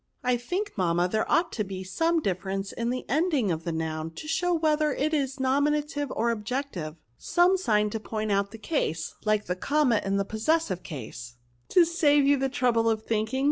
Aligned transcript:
NOUNS. 0.23 0.41
147 0.49 0.61
'* 0.61 0.61
I 0.63 0.65
think, 0.65 0.77
mamma, 0.79 1.07
there 1.09 1.31
ought 1.31 1.51
to 1.51 1.63
be 1.63 1.83
some 1.83 2.21
difference 2.23 2.71
in 2.71 2.89
the 2.89 3.05
ending 3.07 3.51
of 3.51 3.63
the 3.65 3.71
noun, 3.71 4.09
to 4.15 4.27
show 4.27 4.51
whether 4.51 4.91
it 4.95 5.13
is 5.13 5.39
nominative 5.39 6.11
or 6.15 6.31
object 6.31 6.75
ive; 6.75 6.95
some 7.19 7.55
sign 7.55 7.91
to 7.91 7.99
point 7.99 8.31
out 8.31 8.49
the 8.49 8.57
case, 8.57 9.13
like 9.25 9.45
the 9.45 9.55
comma 9.55 10.01
in 10.03 10.17
the 10.17 10.25
possessive 10.25 10.81
case/'" 10.81 11.35
To 11.75 11.85
save 11.85 12.25
you 12.25 12.35
the 12.37 12.49
trouble 12.49 12.89
of 12.89 13.03
thinking 13.03 13.39